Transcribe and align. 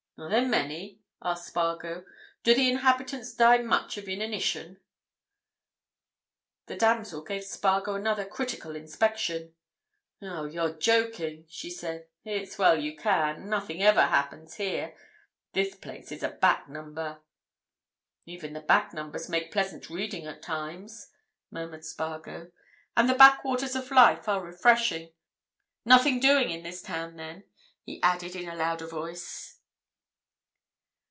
"Are 0.19 0.29
there 0.29 0.47
many?" 0.47 0.99
asked 1.23 1.47
Spargo. 1.47 2.05
"Do 2.43 2.53
the 2.53 2.69
inhabitants 2.69 3.33
die 3.33 3.57
much 3.57 3.97
of 3.97 4.07
inanition?" 4.07 4.79
The 6.67 6.75
damsel 6.75 7.23
gave 7.23 7.43
Spargo 7.43 7.95
another 7.95 8.25
critical 8.25 8.75
inspection. 8.75 9.55
"Oh, 10.21 10.45
you're 10.45 10.77
joking!" 10.77 11.47
she 11.49 11.71
said. 11.71 12.05
"It's 12.23 12.59
well 12.59 12.77
you 12.79 12.95
can. 12.95 13.49
Nothing 13.49 13.81
ever 13.81 14.03
happens 14.05 14.57
here. 14.57 14.95
This 15.53 15.73
place 15.73 16.11
is 16.11 16.21
a 16.21 16.29
back 16.29 16.69
number." 16.69 17.21
"Even 18.27 18.53
the 18.53 18.61
back 18.61 18.93
numbers 18.93 19.27
make 19.27 19.51
pleasant 19.51 19.89
reading 19.89 20.27
at 20.27 20.43
times," 20.43 21.09
murmured 21.49 21.83
Spargo. 21.83 22.51
"And 22.95 23.09
the 23.09 23.15
backwaters 23.15 23.75
of 23.75 23.89
life 23.89 24.27
are 24.29 24.43
refreshing. 24.45 25.13
Nothing 25.83 26.19
doing 26.19 26.51
in 26.51 26.61
this 26.61 26.83
town, 26.83 27.15
then?" 27.15 27.43
he 27.81 27.99
added 28.03 28.35
in 28.35 28.47
a 28.47 28.55
louder 28.55 28.85
voice. 28.85 29.57